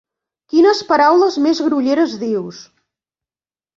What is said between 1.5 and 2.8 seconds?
grolleres dius!